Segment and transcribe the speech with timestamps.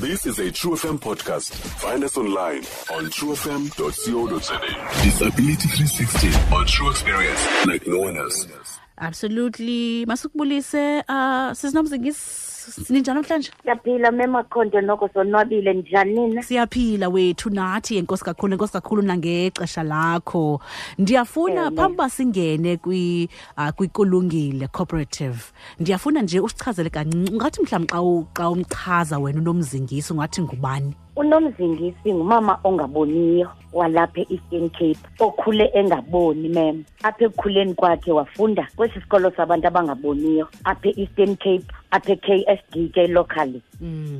[0.00, 1.52] This is a True FM podcast.
[1.80, 2.58] Find us online
[2.92, 4.58] on truefm.co.za.
[5.04, 8.46] Disability 360 on True Experience like no one else.
[8.98, 13.50] absolutely masukubulise uh sisinomzingisi sininjani namhlanje?
[13.62, 20.60] Siyaphila memakhonto noko sonwabile njani siyaphila wethu nathi enkosi kakhulu enkosi kakhulu nangexesha lakho.
[20.98, 22.76] Ndiyafuna phambi uba singene
[23.76, 25.38] kwikulungile uh, cooperative
[25.80, 27.32] ndiyafuna nje usichazele kancinci.
[27.32, 34.98] Ungathi mhlawumbi xa xa umchaza wena unomzingisi ungathi ngubani unomzingisi ngumama ongaboniyo walapha e-eastern cape
[35.18, 42.12] okhule engaboni mem apha ekukhuleni kwakhe wafunda kwesi sikolo sabantu abangaboniyo apha e-eastern cape apha
[42.12, 43.62] e-k s d ke locally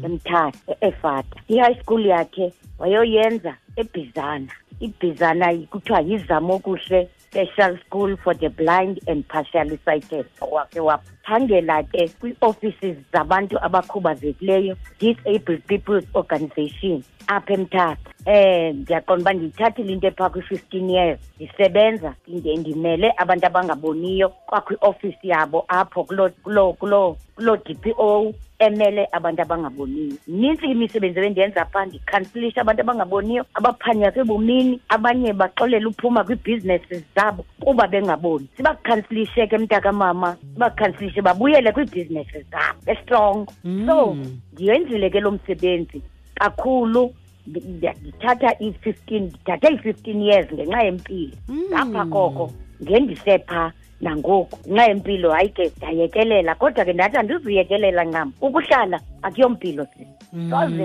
[0.04, 4.52] emthatha efata i-high school yakhe wayoyenza ebhizana.
[4.80, 10.26] Ibhizana kuthiwa yizamo kuhle special school for the blind and partially sighted.
[10.40, 17.02] Wake waphangela ke kwii-offices zabantu abakhubazekileyo disabled people's organization.
[17.26, 21.20] Apha emthatha eh ndiyaqonda uba ndiyithathile into ephaa kwi-fifteen years.
[21.36, 28.32] Ndisebenza ndimele abantu abangaboniyo kwakwi-ofisi yabo apho kuloo kuloo kuloo d p o
[28.66, 30.16] emele abantu abangaboniyo.
[30.28, 37.86] Nintsi imisebenzi ebendiyenza phaa ndikhansilisha abantu abangaboniyo abaphanyaka ebomini abanye baxolela uphuma kwii-businesses zabo kuba
[37.88, 38.46] bengaboni.
[38.56, 43.46] Sibakhansilishe ke mntakamama sibakhansilishe babuyele kwii-businesses zabo bestrong
[43.86, 44.16] so
[44.52, 46.02] ndiyenzile ke lo msebenzi
[46.34, 47.14] kakhulu.
[47.48, 51.36] Ndi- ndi- ndithatha i-fifteen ndithathe i-fifteen years ngenxa yempilo.
[51.70, 52.50] Ngapha koko
[52.82, 54.58] ngendisephaa nangoku.
[54.68, 60.84] Ngenxa yempilo hayi ke ndayekelela kodwa ke ndathi andizuyekelela ncam ukuhlala akuyompilo sisi soze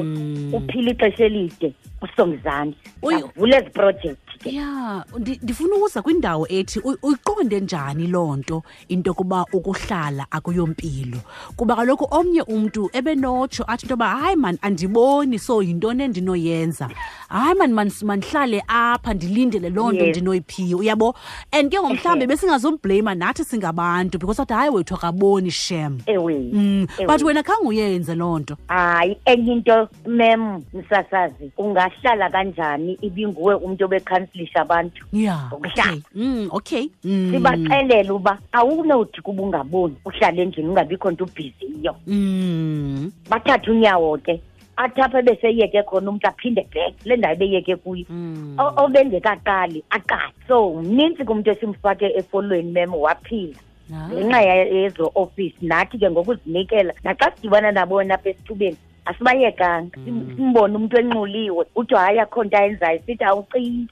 [0.54, 1.74] uphile ixesha elide.
[2.02, 4.56] Usongizandla avule ezi projekthi ke.
[4.56, 11.18] Ya ndifuna ukuza kwindawo ethi uyiqonde njani loo nto into yokuba ukuhlala akuyompilo?
[11.56, 16.90] Kuba kaloku omnye umntu ebenotsho athi into yoba hayi mani andiboni so yintoni endinoyenza?
[17.30, 20.10] Hayi mani mandihlale apha ndilindele loo nto Yes.
[20.18, 21.16] ndinoyiphiwe uyabo?
[21.52, 26.00] And ke ngomhlawumbi besingazombleyima nathi singabantu because athi hayi wethu akaboni shem.
[26.06, 28.58] Ewe Mm, but wena khange uyenze loo nto.
[28.68, 31.52] Hayi enye into mem msasazi
[31.90, 37.32] ungahlala kanjani ibinguwe umntu obekhansilisha abantu ya okay mm, okay mm.
[37.34, 43.12] sibaxelela uba awunothi kuba ungaboni uhlale endlini ungabikho nto ubhiziyo mm.
[43.30, 44.42] bathathe unyawo ke
[44.78, 48.56] athi apha ebeseyeke khona umntu aphinde back le ndawo ebeyeke kuyo Mm.
[48.78, 53.60] Obengekaqali aqali so mnintsi kumntu esimfake efolweni mem waphila
[53.94, 54.10] Ah.
[54.14, 58.78] ngenxa yezo ofisi nathi ke ngokuzinikela naxa sidibana nabona apha esithubeni
[59.10, 59.98] asibayekanga.
[60.06, 63.88] Sim- simbone umntu enxuliwe uthi hayi akho nto ayenzayo sithi awucingi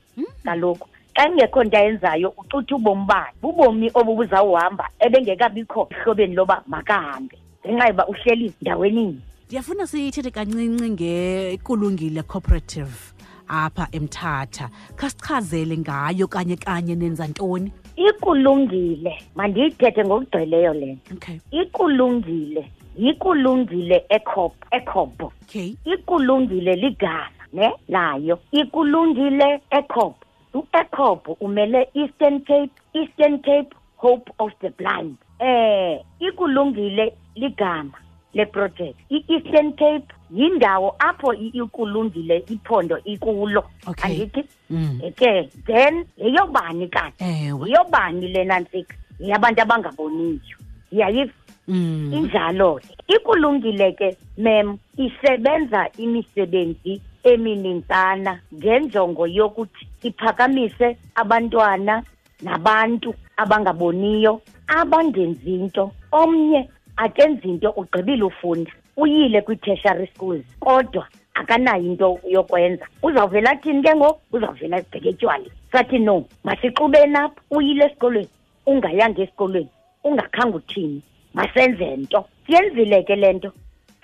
[0.45, 7.87] kaloku xa ingekho nto ayenzayo ucutha ubomi bakhe bubomi obubuzawuhamba ebengekabikho ehlobeni loba makahambe ngenxa
[7.87, 13.13] yoba uhleli ndaweninye ndiyafuna siyithethe kancinci ngekulungile cooperative
[13.49, 14.69] apha emthatha.
[14.95, 17.71] Khasichazele ngayo kanye kanye nenza ntoni?
[17.95, 21.15] Ikulungile mandiyithethe ngokugcweleyo le nto.
[21.15, 21.37] Okay.
[21.51, 22.71] Ikulungile.
[22.97, 25.75] Yikulungile ekhop ekhobho okay.
[25.85, 27.71] Ikulungile ligama ne?
[27.87, 30.15] Layo ikulungile ekhop
[30.53, 35.15] uekhop umele eastern cape eastern cape hope of the blind.
[35.39, 37.91] Eh ikulungile ligama
[38.33, 43.63] leproject i-eastern cape yindawo apho i- ikulungile iphondo ikulo.
[43.87, 44.11] Okay.
[44.11, 44.99] andithi Mm.
[45.15, 47.23] ke then yeyobani kanti?
[47.23, 47.69] Ewe.
[47.69, 48.95] Yeyobani lena ntsika?
[49.19, 50.57] Yeyabantu abangaboniyo.
[50.91, 51.46] Yayiva mm.
[51.67, 52.79] Injalo.
[53.07, 62.03] Ke ikulungile ke mem isebenza imisebenzi eminintsana ngenjongo yokuthi iphakamise abantwana
[62.41, 68.71] nabantu abangaboniyo abangenzi into omnye akenzi into ugqibile ufunda.
[68.97, 72.85] Uyile kwii-tertiary schools kodwa akanayo into yokwenza.
[73.03, 74.19] Uzawuvela athini ke ngoku?
[74.31, 78.29] Uzawuvela ebheke etywaleni sathi no masixubeni apha uyile esikolweni
[78.65, 79.69] ungayanga esikolweni
[80.03, 81.01] ungakhange uthini?
[81.37, 82.25] Masenze nto.
[82.45, 83.49] Siyenzile ke le nto.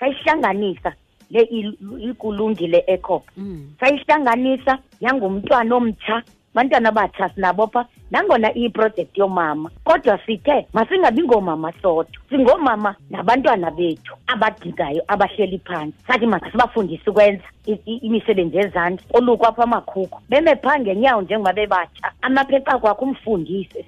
[0.00, 0.92] Sayihlanganisa
[1.30, 1.78] le il-
[2.10, 3.74] ikulungile ekhopha Mm.
[3.80, 6.22] sayihlanganisa yangumntwana omtsha
[6.54, 15.02] abantwana abatsha sinabopha nangona iyiprojekthi yomama kodwa sithe masingabi ngoomama sodwa singoomama nabantwana bethu abadingayo
[15.08, 17.44] abahleli phantsi sathi masibafundise ukwenza
[17.86, 20.20] imisebenzi yezandla oluku apha amakhukhu.
[20.28, 23.84] Beme phaa ngenyawo njengoba bebatsha amaphepha kwakho umfundise.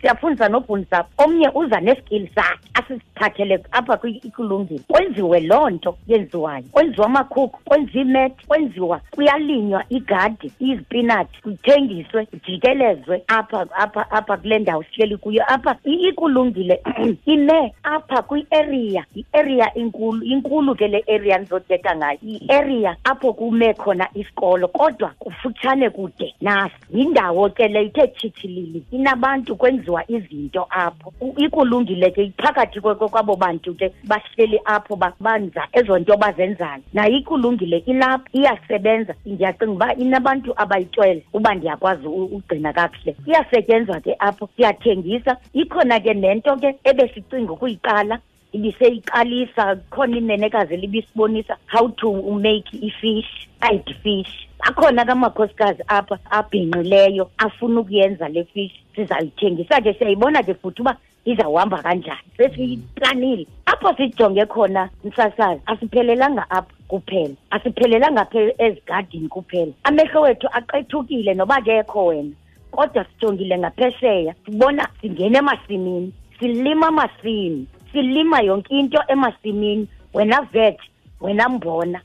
[0.00, 1.04] Siyafundisa nofundisa.
[1.18, 6.64] Omnye uza nesikili sakhe asisithathele apha kwikulungile kwenziwe loo nto yenziwayo.
[6.72, 11.40] Kwenziwa amakhukhu kwenziwa imet kwenziwa kuyalinywa igadi izipinatshi
[11.76, 16.82] kuthengiswe jikelezwe apha apha apha kule ndawo sihleli kuyo apha ikulungile
[17.26, 24.08] ime apha kwi-area i-area inkulu inkulu ke le area ndizothetha ngayo i-area apho kume khona
[24.14, 26.34] isikolo kodwa kufutshane kude.
[26.40, 31.12] Nasi yindawo ke le ithe tshitshilili inabantu kwenziwa izinto apho.
[31.36, 36.82] Ikulungile ke phakathi kwabo bantu ke bahleli apho ba- banza ezo nto bazenzayo.
[36.92, 39.14] Nayo ikulungile ilapha iyasebenza.
[39.26, 43.16] Ndiyacinga uba inabantu abayitwele uba ndiyakwazi ugcina kakuhle.
[43.26, 48.18] Iyasetyenzwa ke apho siyathengisa ikhona ke nento ke ebesicinga ukuyiqala.
[48.52, 54.48] Ibiseyiqalisa khona inenekazi elibisibonisa how to make ifish eyed fish.
[54.60, 59.94] Akhona kamakhosikazi amakhosikazi apha abhinqileyo afuna ukuyenza le fish sizayithengisa ke.
[59.94, 62.28] Siyayibona ke futhi uba izawuhamba kanjani.
[62.36, 67.34] Sesiyiplanile apho sijonge khona msasazi asiphelelanga apha kuphela.
[67.50, 69.72] Asiphelelanga phe ezigadini kuphela.
[69.84, 72.32] Amehlo wethu aqethukile noba kekho wena
[72.70, 80.78] kodwa sijongile ngaphesheya sibona singena emasimini silima amasimi silima yonke into emasimini wena vet
[81.20, 82.00] wena mbona.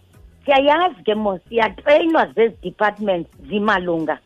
[0.46, 4.18] Siyayazi ke mos siyatreyinwa zezi departments zimalunga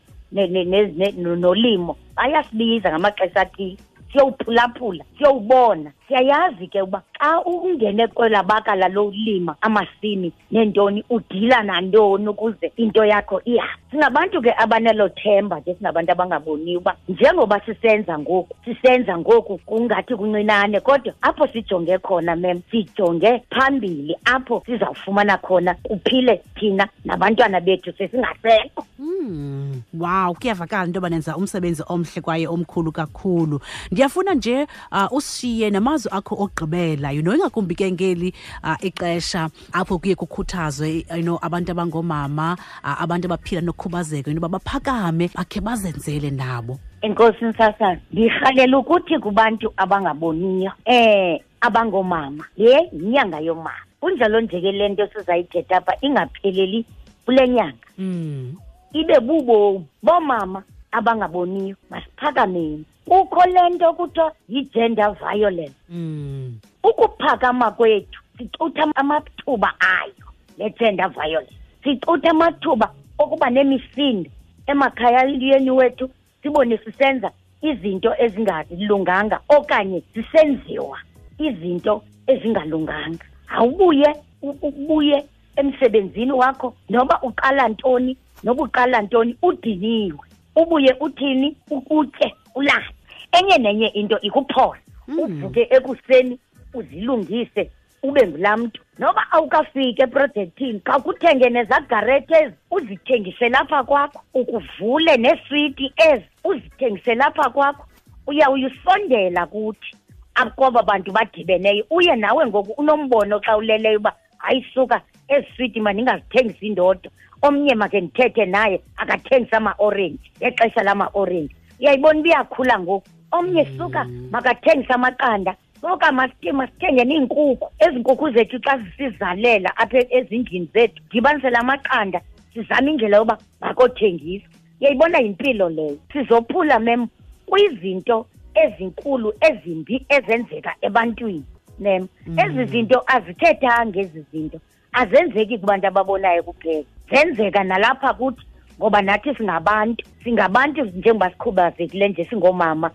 [1.18, 1.98] nolimo.
[2.16, 3.78] Bayasibiza ngamaxesha athile.
[4.16, 5.92] Siyowuphulaphula siyowubona.
[6.08, 13.42] Siyayazi ke uba xa ungene kwela bakala lolima amasimi neentoni udila nantoni ukuze into yakho
[13.46, 13.82] ihambe.
[13.92, 20.80] Singabantu ke abanelo themba ke singabantu abangaboniyo uba njengoba sisenza ngoku sisenza ngoku kungathi kuncinane
[20.80, 28.86] kodwa apho sijonge khona mem sijonge phambili apho sizawufumana khona kuphile thina nabantwana bethu sesingasekho
[29.00, 29.82] mm.
[29.94, 33.60] Wow, kuyavakala into banenza umsebenzi omhle kwaye omkhulu kakhulu.
[33.92, 38.34] Ndiyafuna nje uh, usishiye namazwi akho ogqibela you know ingakumbi ke ngeli
[38.64, 44.60] uh, ixesha apho kuye kukhuthazwe you know abantu abangoomama uh, abantu abaphila nokhubazeko into yoba
[44.60, 46.80] baphakame bakhe bazenzele nabo.
[47.02, 54.90] enkosini sasana ndirhalela ukuthi kubantu abangaboniyo eh abangoomama le yinyanga yomama kunjalo nje ke le
[54.90, 56.86] nto sizayithetha apha ingapheleli
[57.26, 57.88] kule nyanga.
[57.98, 58.56] Mm.
[58.94, 65.76] ibe bubomi bomama abangaboniyo masiphakameni kukho le nto kuthiwa yi-gender violence.
[65.90, 66.60] Mm.
[66.84, 70.28] ukuphakama kwethu sicutha amathuba ayo
[70.58, 71.54] le-gender violence.
[71.84, 74.30] Sicutha amathuba okuba nemisindo
[74.68, 76.10] emakhayaliyeni wethu
[76.42, 77.32] sibone sisenza
[77.62, 81.00] izinto ezingalunganga okanye zisenziwa
[81.40, 83.26] izinto ezingalunganga.
[83.48, 85.26] Awubuye ubuye
[85.56, 90.20] emsebenzini wakho noba uqala ntoni noba uqala ntoni udiniwe.
[90.56, 91.58] Ubuye uthini?
[91.70, 92.86] Ukutye ulale.
[93.32, 94.80] Enye nenye into ikuphola.
[95.08, 96.40] Uvuke ekuseni
[96.74, 97.72] uzilungise
[98.04, 104.22] ube ngulaa mntu noba awukafiki eprojektini khawukuthenge nezagarethi ezi uzithengise lapha kwakho.
[104.34, 107.86] Ukuvule neeswiti ezi uzithengise lapha kwakho.
[108.28, 109.96] Uyawuyisondela kuthi.
[110.36, 111.86] Akoba bantu badibeneyo.
[111.90, 117.12] Uye nawe ngoku unombono xa uleleyo uba hayi suka ezi switi mandingazithengisi ndodwa
[117.42, 121.56] omnye makhe ndithethe naye akathengise ama-orenji ngexesha lama-orenji.
[121.80, 123.08] Uyayibona uba iyakhula ngoku?
[123.32, 130.70] Omnye suka makathengise amaqanda soka masithe masithenge neenkukhu ezi nkukhu zethu xa zisizalela apha ezindlini
[130.74, 132.22] zethu dibanisele amaqanda
[132.54, 134.48] sizame indlela yoba makothengisa
[134.82, 135.98] uyayibona yimpilo leyo?
[136.14, 137.08] Sizophula mem
[137.46, 138.26] kwizinto
[138.64, 141.46] ezinkulu ezimbi ezenzeka ebantwini
[141.80, 142.08] nem?
[142.38, 144.60] Ezi zinto azithethanga ezi zinto
[144.94, 146.86] azenzeki kubantu ababonayo kuphela.
[147.10, 148.44] Zenzeka nalapha kuthi
[148.80, 152.92] ngoba nathi singabantu singabantu njengoba sikhubazekile nje singomama.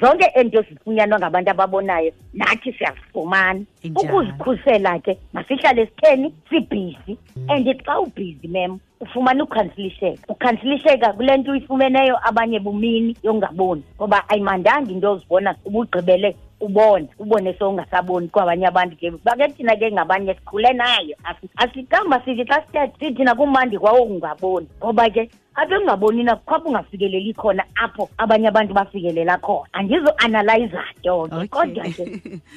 [0.00, 3.60] Zonke ento zifunyanwa ngabantu ababonayo nathi siyazifumana.
[3.96, 7.18] Ukuzikhusela ke masihlale sitheni sibhizi.
[7.48, 13.82] And xa ubhizi mem ufumana ukhansilisheka ukhansilisheka kule nto uyifumeneyo abanye bumini yongaboni.
[13.96, 19.10] Ngoba ayimandanga into ozibona ubugqibele ubona ubone sowungasaboni kwabanye abantu ke.
[19.24, 24.66] Bake thina ke ngabanye sikhule nayo Asi- asikamba sithi xa sithetha sithi nakumandi kwawo ungaboni.
[24.78, 29.68] Ngoba ke apha ekungaboni na khapha ungafikeleli khona apho abanye abantu bafikelela khona.
[29.72, 31.48] Andizo-analyza nto ke Okay.
[31.48, 32.04] kodwa ke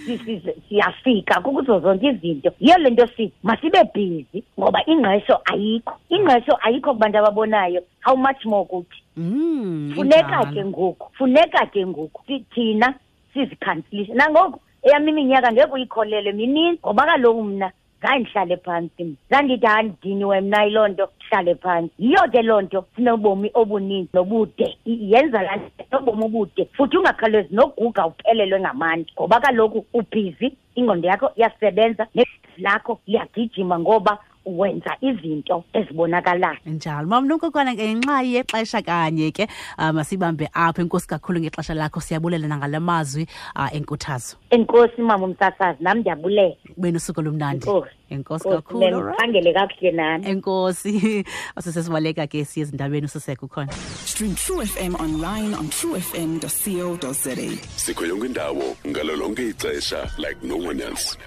[0.06, 2.52] si- si- siyafika kukuzo zonke izinto.
[2.60, 5.94] Yiyo le nto sithi masibe bhizi ngoba ingqesho ayikho.
[6.10, 7.82] Ingqesho ayikho kubantu ababonayo.
[8.02, 9.04] How much more kuthi?
[9.18, 9.94] Mm.
[9.96, 10.54] funeka injalo.
[10.54, 12.22] ke ngoku funeka ke ngoku.
[12.28, 12.94] Thi- thina
[13.38, 19.66] sizikhansilishe nangoku eyam iminyaka ngeke uyikholele mininzi ngoba kaloku mna zange ndihlale phantsi mna zandithi
[19.66, 24.78] handidiniwe mna yiloo nto ndihlale phantsi yiyo ke loo nto sinobomi obuninzi nobude.
[24.86, 31.08] I- yenza laa nto nobomi obude futhi ungakhawulezi noguga uphelelwe ngamandla ngoba kaloku ubhizi ingqondo
[31.08, 34.18] yakho iyasebenza negazi lakho liyagijima ngoba
[34.48, 36.58] wenza izinto ezibonakalayo.
[36.66, 37.08] Njalo.
[37.08, 42.80] Mam nonkokwana ngenxa yexesha kanye ke um masibambe apho enkosi kakhulu ngexesha lakho siyabulela nangala
[42.80, 44.38] mazwi um enkuthazo.
[44.50, 46.56] Enkosi mama umsasazi nam ndiyabulela.
[46.78, 47.68] Ube nosuku olumnandi.
[47.68, 47.92] Enkosi.
[48.10, 49.14] enkosi kakhulu
[49.54, 50.28] kakuhle nani.
[50.28, 51.26] Enkosi.
[51.56, 53.72] Asesesibaleka ke siye ezindabeni usiseko ukhona.
[54.06, 57.36] Stream True FM online on truefm.co.za.
[57.76, 61.18] sikho yonke indawo ngalo lonke ixesha like no one else